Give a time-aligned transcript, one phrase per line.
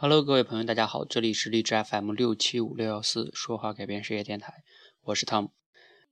[0.00, 4.62] Hello，各位朋友，大家好，这里是荔枝 FM 六七五六幺四说话改变事业电台，
[5.02, 5.50] 我是汤姆。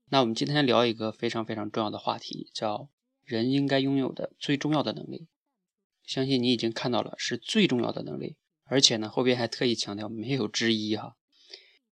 [0.09, 2.89] 那我们今天聊一个非常非常重要的话题，叫
[3.23, 5.29] 人应该拥有的最重要的能力。
[6.05, 8.35] 相信你已经看到了，是最重要的能力，
[8.65, 11.15] 而且呢，后边还特意强调没有之一哈。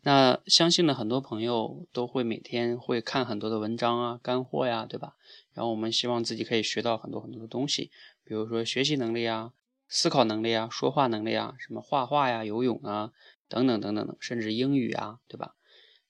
[0.02, 5.14] 那相信呢，很多朋友都会每天会看很多的文章啊，干货呀，对吧？
[5.54, 7.92] 然后我们希望自己可以学到很多很多的东西，
[8.26, 9.54] 比如说学习能力啊。
[9.96, 13.12] 思考能力啊，说话能力啊，什么画画呀、游泳啊，
[13.48, 15.54] 等等等等等，甚至英语啊，对吧？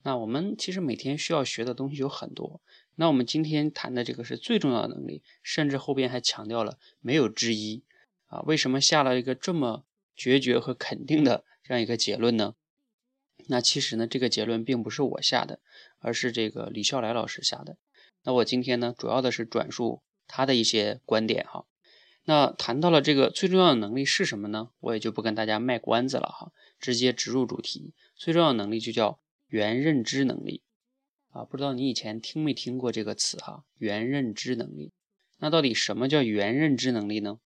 [0.03, 2.61] 那我们其实每天需要学的东西有很多。
[2.95, 7.83] 那我们今天谈的这个是最重要的能力，甚至后边还强调了没有之一
[8.27, 8.39] 啊。
[8.43, 9.83] 为什么下了一个这么
[10.15, 12.55] 决绝和肯定的这样一个结论呢？
[13.47, 15.59] 那其实呢，这个结论并不是我下的，
[15.99, 17.75] 而是这个李笑来老师下的。
[18.23, 21.65] 那我今天呢，主要的是转述他的一些观点哈。
[22.25, 24.69] 那谈到了这个最重要的能力是什么呢？
[24.79, 27.93] 我也就不跟大家卖关子了哈，直接直入主题。
[28.15, 30.63] 最重要的能力就叫原认知能力
[31.31, 33.65] 啊，不知道你以前听没听过这个词哈？
[33.77, 34.93] 原认知能力。
[35.39, 37.39] 那到底什么叫原认知能力呢？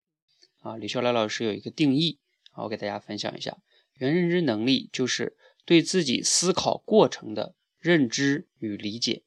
[0.62, 2.20] 啊，李笑来老师有一个定义
[2.52, 3.58] 啊，我给大家分享一下。
[3.94, 9.24] 原认知能力就是对自己思考过程的认知与理解。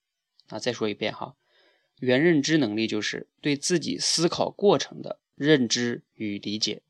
[0.47, 1.35] 啊，再说一遍哈，
[1.99, 5.19] 原认知能力就是对自己思考过程的。
[5.41, 6.83] 认知与理解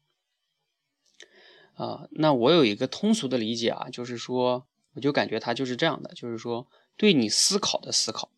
[1.74, 8.28] 啊，那我有一个通俗的理解啊，就是说，我就感觉它就是这样的，就是说，对你思考的思考，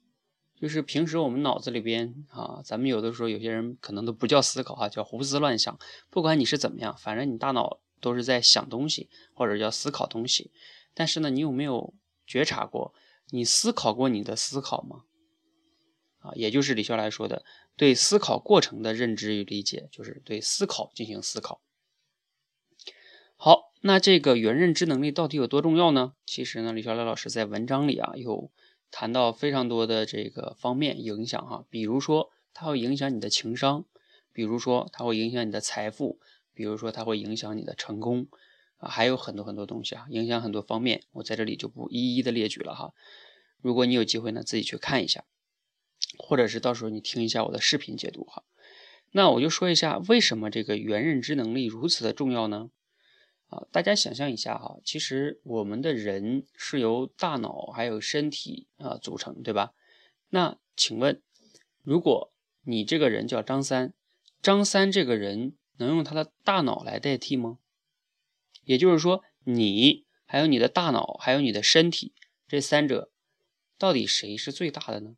[0.61, 5.79] 就是平时我们脑子里边啊，咱们有的时候有些人可能都不叫思考哈，叫胡思乱想。
[6.11, 10.51] 不管你是怎么样，反正你大脑都是在想东西，或者叫思考东西。
[10.93, 11.95] 但是呢，你有没有
[12.27, 12.93] 觉察过，
[13.31, 15.05] 你思考过你的思考吗？
[16.23, 17.45] 啊，也就是李笑来说的。
[17.77, 21.61] 对思考过程的认知与理解，就是对思考进行思考。
[23.37, 26.15] 好，那这个原认知能力到底有多重要呢？
[26.25, 28.53] 其实呢，李笑来老师在文章里啊，有
[28.91, 31.65] 谈到非常多的这个方面影响哈。
[31.69, 33.85] 比如说，它会影响你的情商；
[34.33, 36.19] 比如说，它会影响你的财富；
[36.55, 38.29] 比如说，它会影响你的成功
[38.77, 41.03] 啊，还有很多很多东西啊，影响很多方面。
[41.11, 42.93] 我在这里就不一一的列举了哈。
[43.61, 45.25] 如果你有机会呢，自己去看一下。
[46.19, 48.45] 或者是到时候你听一下我的视频解读哈，
[49.11, 52.71] 那我就说一下为什么这个原认知能力如此的重要呢？
[53.49, 59.75] 啊，大家想象一下哈，其实我们的人是由大脑还有身体啊组成，对吧？
[60.31, 61.23] 那请问，
[61.83, 62.33] 如果
[62.65, 63.93] 你这个人叫张三，
[64.41, 67.59] 张三这个人能用他的大脑来代替吗？
[68.65, 72.15] 也就是说，你还有你的大脑还有你的身体
[72.49, 73.11] 这三者，
[73.77, 75.17] 到底谁是最大的呢？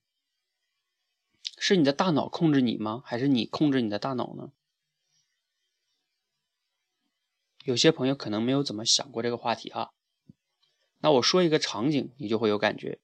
[1.58, 3.02] 是你的大脑控制你吗？
[3.06, 4.52] 还是你控制你的大脑呢？
[7.64, 9.90] 有些朋友可能没有怎么想过这个话题啊。
[11.00, 12.98] 那我说一个场景，你就会有感觉。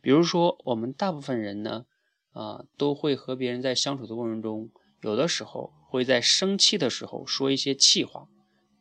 [0.00, 1.84] 比如说，我们大部分人呢，
[2.32, 4.70] 啊，都会和别人在相处的过程中，
[5.02, 8.28] 有的时候会在生气的时候说一些气话，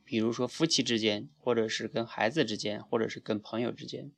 [0.05, 4.11] 比如说夫妻之间，或者是跟孩子之间，或者是跟朋友之间，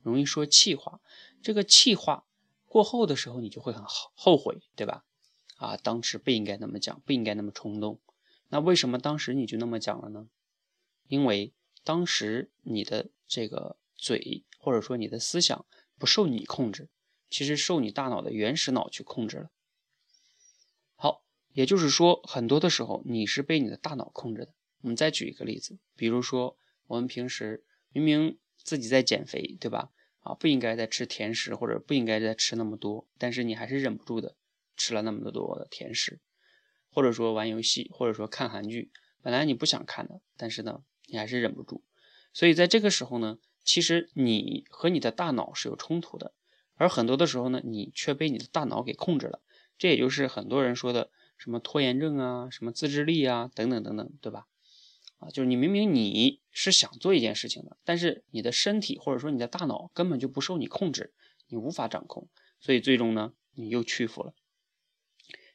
[0.00, 1.00] 容易说气话。
[1.42, 2.24] 这个气话。
[2.68, 5.04] 过后的时候，你就会很后后悔，对吧？
[5.56, 7.98] 啊，当时不应该那么讲，不应该那么冲动。
[8.48, 10.28] 那为什么当时你就那么讲了呢？
[11.08, 11.52] 因为
[11.82, 15.66] 当时你的这个嘴，或者说你的思想
[15.98, 16.88] 不受你控制，
[17.28, 19.50] 其实受你大脑的原始脑去控制了。
[20.94, 24.54] 好，也就是说，很多的时候你是被你的大脑控制的。
[24.82, 26.56] 我们再举一个例子，比如说
[26.86, 29.90] 我们平时明明自己在减肥，对吧？
[30.28, 34.34] 啊，不应该再吃甜食，或者不应该再吃那么多，但是你还是忍不住的
[34.76, 36.20] 吃了那么多的甜食，
[36.90, 38.90] 或者说玩游戏，或者说看韩剧，
[39.22, 41.82] 本来你不想看的，但是呢，你还是忍不住。
[42.34, 46.34] 所以在这个时候呢，其实你和你的大脑是有冲突的，
[46.74, 49.40] 而很多的时候呢，你却被你的大脑给控制了。
[49.78, 54.46] 这也就是很多人说的什么拖延症啊，什么自制力啊，等等等等，对吧？
[55.18, 61.12] 啊，就是你明明你是想做一件事情的，但是你的身体或者说你的大脑根本就不受你控制，
[61.48, 62.28] 你无法掌控，
[62.60, 64.34] 所以最终呢，你又屈服了。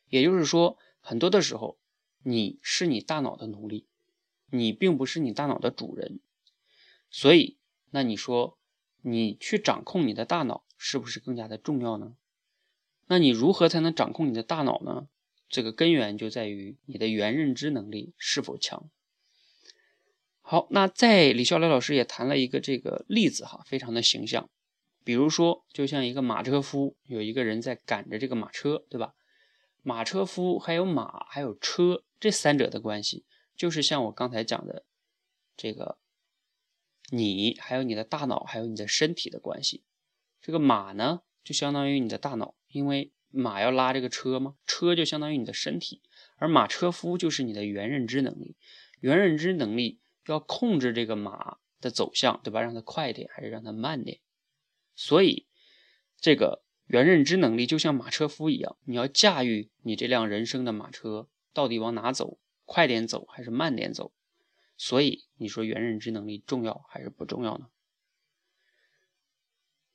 [0.10, 1.80] 也就是说，很多的时候，
[2.24, 3.88] 你是你大脑的奴隶，
[4.52, 6.20] 你并不是你大脑的主人。
[7.10, 7.58] 所以，
[7.92, 8.60] 那你说，
[9.02, 12.16] 你去掌控你的大脑是不是更加的重要呢？
[13.08, 15.08] 那你如何才能掌控你的大脑呢？
[15.48, 18.90] 这个根源就在于你的原认知能力是否强。
[20.46, 24.50] 好，那在李笑来老师也谈了一个这个例子哈，非常的形象。
[25.06, 29.14] 比如说，就像一个马车夫，有一个人在赶着这个马车，对吧？
[29.82, 33.24] 马车夫还有马还有车这三者的关系，
[33.56, 34.84] 就是像我刚才讲的，
[35.56, 35.98] 这个
[37.10, 39.84] 你还有你的大脑还有你的身体的关系。
[40.42, 46.02] 这个马呢，就相当于你的大脑，因为马要拉这个车嘛，车就相当于你的身体，
[46.36, 48.58] 而马车夫就是你的原认知能力。
[49.00, 52.62] 原认知能力要控制这个马的走向，对吧？
[52.62, 54.20] 让它快点还是让它慢点？
[54.96, 55.48] 所以
[56.18, 64.14] 这个原认知能力就像马车夫一样，你要驾驭你这辆人生的马车到底往哪走，快点走还是慢点走？
[64.78, 67.70] 所以你说原认知能力重要还是不重要呢？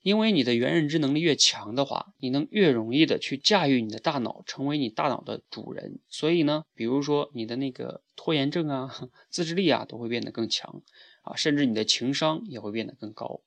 [0.00, 6.00] 因为你的原认知能力越强的话，你能越容易的去驾驭你的大脑，成为你大脑的主人。
[6.09, 10.83] 所以呢，比如说你的那个拖延症啊、 自制力啊，都会变得更强
[11.23, 13.43] 啊，甚至你的情商也会变得更高。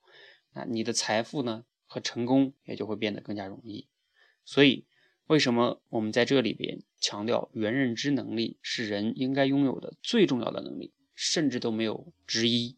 [0.54, 3.88] 那你的财富呢和成功也就会变得更加容易。
[4.44, 4.86] 所以，
[5.28, 12.78] 为什么我们在这里边强调原认知能力是人应该拥有的最重要的能力，甚至都没有之一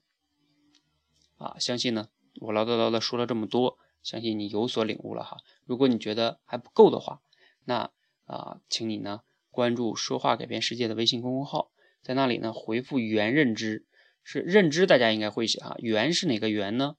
[1.38, 1.58] 啊？
[1.60, 2.10] 相信呢。
[2.44, 5.38] 我唠叨叨的说了这么多，相信你有所领悟了哈。
[5.64, 7.22] 如果你觉得还不够的话，
[7.64, 7.90] 那
[8.26, 13.86] 啊，请你呢关注“说话改变世界”的微信公众号，在那里呢回复“原认知”，
[14.24, 15.78] 是认知，大家应该会写哈。
[15.80, 16.98] 原是哪个原呢？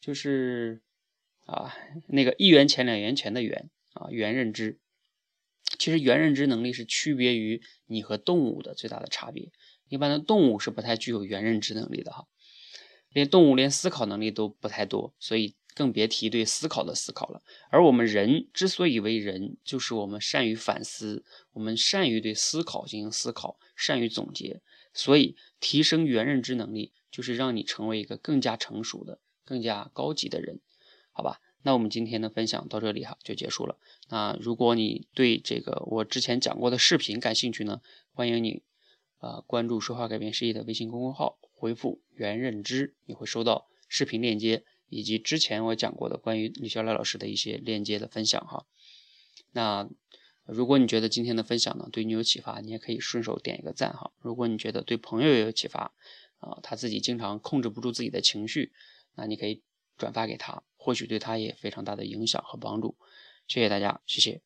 [0.00, 0.80] 就是
[1.44, 1.74] 啊
[2.06, 4.78] 那个一元钱两元钱的元啊，原认知。
[5.76, 9.50] 其实原认知能力是区别于你和动物的最大的差别。
[9.88, 12.28] 一般的动物是不太具有原认知能力的哈。
[13.14, 17.42] 连动物连思考能力都不太多，所以更别提对思考的思考了。
[17.70, 24.60] 而我们人之所以为人，就是我们善于反思，我们善于对思考进行思考，善于总结。
[24.92, 30.60] 所以提升原认知能力，就是让你成为一个更加成熟的、更加高级的人，
[31.12, 31.40] 好吧？
[31.62, 33.78] 那我们今天的分享到这里哈就结束了。
[34.10, 37.80] 那如果你对这个我之前讲过的视频感兴趣呢，
[38.12, 38.62] 欢迎你
[39.18, 41.38] 啊关注“说话改变世界”的微信公众号。
[41.64, 48.66] 回复原认知，你会收到视频链接以及之前我讲过的关于李笑来老师的一些链接的分享哈。
[49.50, 49.88] 那
[50.44, 54.12] 如果你觉得今天的分享呢对你有启发，你也可以顺手点一个赞哈。
[54.20, 55.94] 如果你觉得对朋友也有启发
[56.36, 58.70] 啊，他自己经常控制不住自己的情绪，
[59.14, 59.62] 那你可以
[59.96, 62.98] 转发给他，或许对他也非常大的影响和帮助。
[63.48, 64.42] 谢谢大家，谢谢。